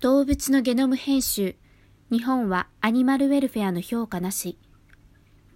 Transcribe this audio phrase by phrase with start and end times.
[0.00, 1.56] 動物のゲノム編集。
[2.12, 4.56] 日本はアニマルウェルフェアの評価なし。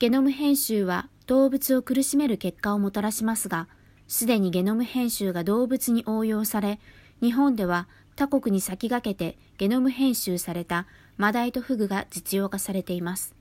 [0.01, 3.69] ゲノム編集は動物を苦しめる結果をもたらしますが、
[4.09, 6.81] すでにゲノム編集が動物に応用され、
[7.21, 7.87] 日本では
[8.17, 10.89] 他国に先駆けてゲノム編集された
[11.19, 13.37] マダイとフグが実用化されています。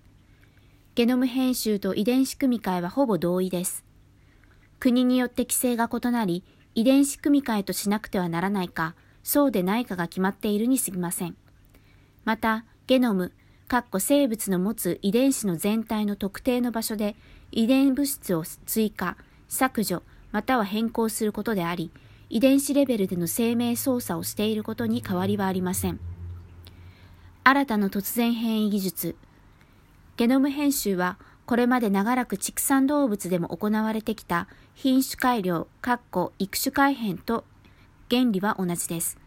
[0.94, 3.84] ゲノム編集と遺伝子組み換えはほぼ同意です。
[4.80, 6.44] 国によって規制が異なり、
[6.76, 8.94] 遺伝子組み換えとしなくてはならないか、
[9.24, 11.36] そうでないかが決まっているに過ぎません。
[12.26, 13.32] また、ゲノム、
[14.00, 17.16] 生物の持つ遺伝子の全体の特定の場所で
[17.52, 19.16] 遺伝物質を追加、
[19.48, 21.92] 削除、または変更することであり、
[22.30, 26.00] 遺伝子レベルでの生命操作をしていることに変わりはありません。
[27.44, 29.16] 新たな突然変異技術。
[30.18, 35.68] ゲノム編集は、これまで長らく畜産動物でも行われてきた品種改良、
[36.40, 37.44] 育種改変と
[38.10, 39.21] 原理は同じです。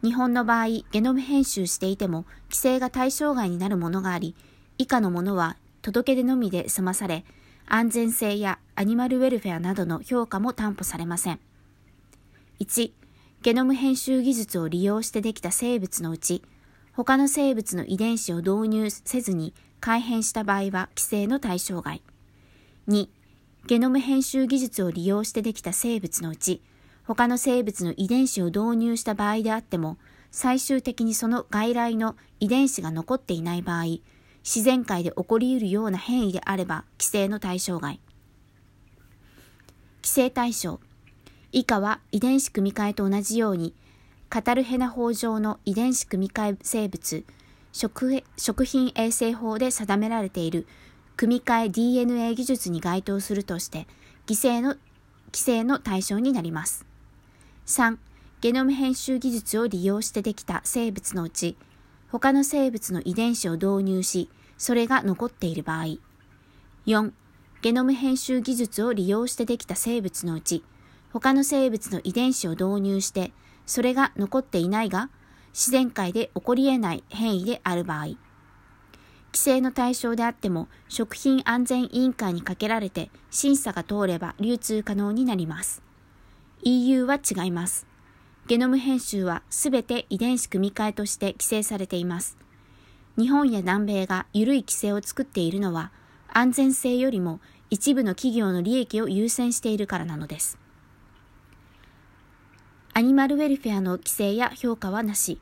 [0.01, 4.33] 日本の場合、ゲノム編集していても規制が対象外になるものがあり、
[4.77, 7.25] 以下のものは届け出のみで済まされ、
[7.67, 11.39] 安全性やアニマルウェルフェアなどの評価も担保されません。
[12.61, 12.93] 1、
[13.41, 16.43] ゲノム編集技術を利用してできた生物のうち、
[16.91, 22.01] 他の生物の遺伝子を導入せずに改変した場合は規制の対象外。
[22.89, 23.07] 2、
[23.65, 26.61] ゲノム編集技術を利用してできた生物のうち、
[27.05, 29.97] 他の生物の遺伝子を導入した場合であっても、
[30.31, 33.99] 最終的にその外来の遺伝子が残っていない場合、
[34.43, 38.01] 自然界で起こり得るような変異であれば規制の対象外。
[40.01, 40.81] 規制対象。
[41.51, 43.73] 以下は遺伝子組み換えと同じように、
[44.29, 47.25] カタルヘナ法上の遺伝子組み換え生物、
[47.71, 50.67] 食食品衛生法で定められている
[51.17, 53.87] 組み換え DNA 技術に該当するとして、
[54.27, 54.75] 規制の
[55.33, 56.85] 規制の対象になります。
[57.65, 57.97] 3、
[58.41, 61.57] ゲノム編集技術を利用してできた生物のうち、
[62.11, 65.97] 他の生物の遺伝子を導入し、それが残っている場合。
[66.85, 67.11] 4、
[67.61, 70.63] ゲノム編集技術を利用してできた生物のうち、
[71.11, 73.31] 他の生物の遺伝子を導入して、
[73.65, 75.09] それが残っていないが、
[75.53, 78.05] 自然界で起こり得ない変異である場合。
[79.31, 85.81] 規制の対象であっても、食品安全委員会にかけられて審査が通れば流通可能になります。
[86.63, 87.87] EU は違います。
[88.47, 92.37] ゲノム編集はすべて遺伝子組み換えとして規制されています。
[93.17, 95.91] 日本や南米が緩い規制を作っているのは、
[96.31, 100.57] 安全性よりも一部の企業の利益を優先しているからなのです。
[102.99, 105.39] アニマルウェルフェアの規制や評価はなし。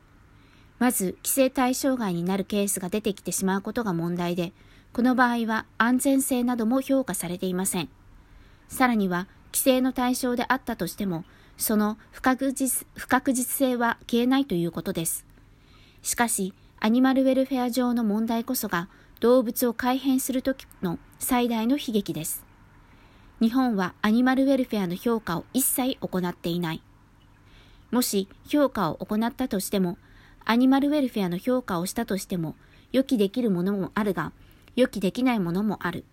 [0.78, 4.54] まず、規制対象外になるケースが出てきてしまうことが問題で、
[4.94, 7.90] この場合は安全性なども評価されていません。
[8.68, 11.26] さらには、規制の対象であったとしても、
[11.58, 15.26] その不確実不確実性は消えないということです。
[16.04, 18.88] しかし、アニマルウェルフェア上の問題こそが、
[19.20, 22.46] 動物を改変するときの最大の悲劇です。
[23.42, 26.84] 日本はアニマルウェルフェアの評価を一切行っていない。
[27.92, 29.98] もし評価を行ったとしても、
[30.46, 32.56] アニマルウェルフェアの評価をしたとしても、
[32.92, 34.32] 予期できるものもあるが、
[34.76, 36.06] 予期できないものもある。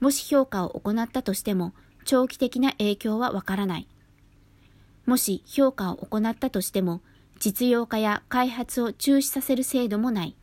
[0.00, 1.72] もし評価を行ったとしても、
[2.04, 3.88] 長期的な影響はわからない。
[5.06, 7.00] もし評価を行ったとしても、
[7.38, 10.36] 実用化や開発を中止させる制度もない。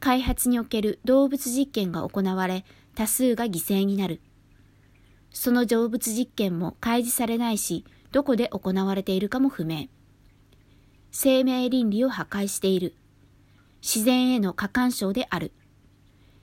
[0.00, 2.64] 開発における動物実験が行われ、
[2.94, 4.20] 多数が犠牲になる。
[5.32, 9.86] その動物実験も開示されないし、どこで行われているかも不明。
[11.10, 12.94] 生命倫理を破壊している。
[13.82, 15.52] 自然への過干渉である。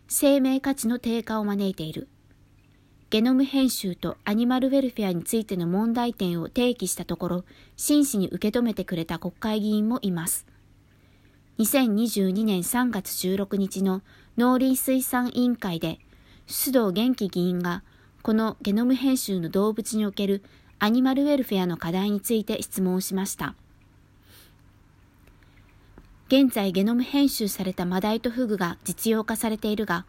[0.07, 2.09] 生命価値の低下を招いている。
[3.11, 7.45] ゲノム編集とアニマルウェルフェアについての問題点を提起したところ、
[7.77, 10.47] 真摯に受け止めてくれた国会議員もいます。
[11.59, 14.01] 2022年3月16日の
[14.37, 15.99] 農林水産委員会で、
[16.47, 17.83] 須藤元気議員が、
[18.21, 20.43] このゲノム編集の動物における
[20.81, 23.53] アニマルウェルフェアの課題について質問しました。
[26.27, 30.05] 現在ゲノム編集されたマダイとフグが実用化されているが、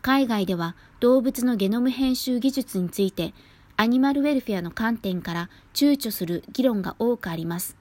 [0.00, 3.34] 海外では動物のゲノム編集技術について
[3.76, 7.76] アニマルウェルフェアの観点から躊躇する議論が多くあります。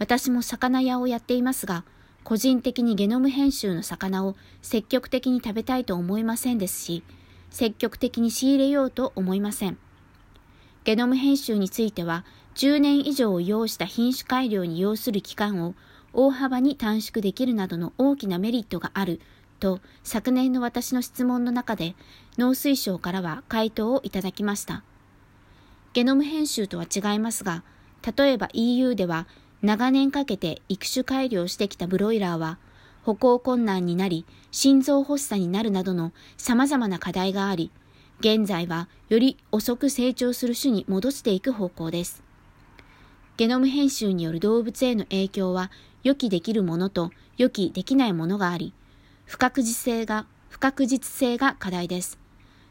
[0.00, 1.84] 私も魚屋をやっていますが、
[2.24, 7.04] 個人的にゲノム編集の魚を積極的に食べたいと思いませんですし、
[7.50, 9.78] 積極的に仕入れようと思いません。
[10.84, 12.24] ゲノム編集については、
[12.56, 15.74] 10年以上を要した品種改良に要する期間を
[16.12, 19.20] 大幅に短縮できるなどの大きなメリットがある
[19.60, 21.94] と昨年の私の質問の中で
[22.36, 24.82] 農水省からは回答をいただきました。
[25.92, 27.62] ゲノム編集とは違いますが、
[28.16, 29.26] 例えば EU では
[29.62, 32.58] 長年かけて育種改良してきたブロイラーは
[33.04, 37.70] 歩行困難になり心臓発作になるなどの様々な課題があり、
[38.22, 42.22] 現在はより遅く成長する種に戻していく方向です。
[43.36, 45.72] ゲノム編集による動物への影響は
[46.04, 48.72] 予期できるものと予期できないものがあり、
[49.24, 52.16] 不確実性が、不確実性が課題です。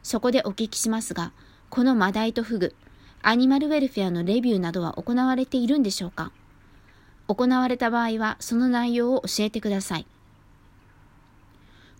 [0.03, 1.33] そこでお聞きしますが、
[1.69, 2.73] このマダイとフグ、
[3.21, 6.31] アニマルウェルフェアのレビューなどは行われているんでしょうか？
[7.27, 10.07] 行われた場合はその内容を教えてください。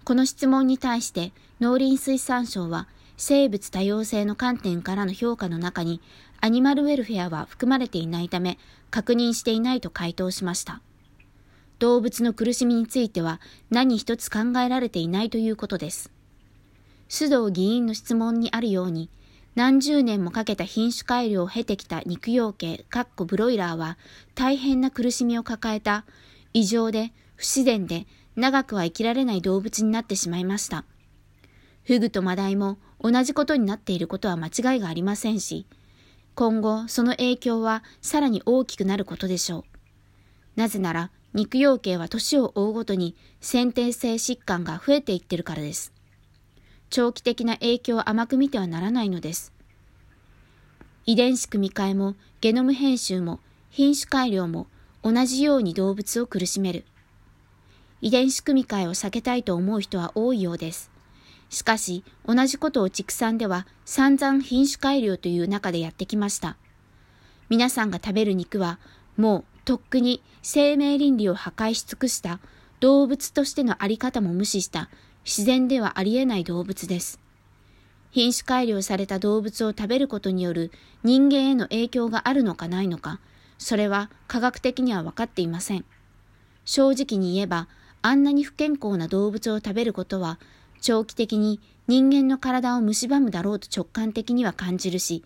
[0.06, 2.88] この質問に対して農林水産省は
[3.24, 6.02] 生物多様性の観点からの評価の中に
[6.40, 8.58] アニマルウェルフェアは含まれていないため
[8.90, 10.82] 確認していないと回答しました。
[11.78, 13.40] 動物の苦しみについては
[13.70, 16.12] 何一つ考えられていないということです。
[17.10, 19.12] 須藤議員の質問にあるように、
[19.54, 24.00] 何十年もかけた品種改良を経てきた肉養鶏、かっこブロイラーは
[24.34, 26.06] 大変な苦しみを抱えた
[26.54, 30.86] 異常で不自然で長くは生きられない動物になってしまいました。
[31.92, 35.66] フグとマダイも同じことになっていることは間違いがありませんし、
[36.36, 39.64] 今後その影響はさらに大きくなることでしょう。
[40.56, 45.92] なぜなら肉養鶏は年を追うごとに先天性疾患が増えていってるからです。
[46.90, 49.52] 長期的な影響を甘く見てはならないのです。
[51.06, 54.68] 遺伝子組み換えもゲノム編集も品種改良も
[55.04, 56.86] 同じように動物を苦しめる。
[58.00, 60.91] 遺伝子組み換えを避けたいと思う人は多いようです。
[61.51, 66.57] しかし、同じことを畜産では散々品種改良という中でやってきました。
[67.50, 68.80] 皆さんが食べる肉は
[69.18, 72.39] もうとっくに生命倫理を破壊し尽くした
[72.80, 74.89] 動物としてのあり方も無視した
[75.25, 77.19] 自然ではありえない動物です。
[78.12, 80.71] 品種改良された動物を食べることによる
[81.03, 83.19] 人間への影響があるのかないのか、
[83.57, 85.86] それは科学的には分かっていません。
[86.63, 87.68] 正直に言えば、
[88.01, 90.39] あんなに不健康な動物を食べることは、
[90.81, 95.24] 長期的に人間の体を蝕むだろうと直感的には感じるし、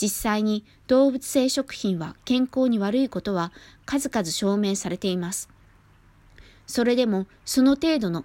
[0.00, 3.52] 実際に動物性食品は健康に悪いことは
[3.86, 5.48] 数々証明されています。
[6.66, 8.24] それでもその程度の、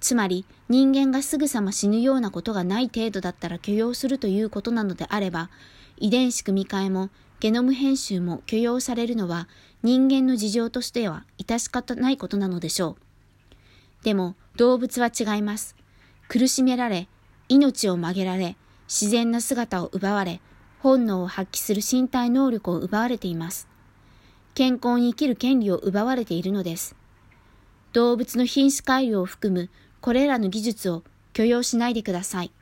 [0.00, 5.50] つまり人間がすぐさま死ぬようなことがない程度だったら許容するということなのであれば、
[5.98, 9.48] 遺伝子組み換えもゲノム編集も許容されるのは
[9.82, 14.04] 人間の事情としては致し方ないことなのでしょう。
[14.04, 15.79] でも動物は違います。
[16.30, 17.08] 苦しめられ、
[17.48, 18.56] 命を曲げられ、
[18.86, 20.40] 自然な姿を奪われ、
[20.78, 23.66] 本能を発揮する身体能力を奪われています。
[24.54, 26.94] 健康に生きる権利を奪われているのです。
[27.94, 29.70] 動物の品種改良を含む
[30.00, 32.52] これらの技術を許容しないでください。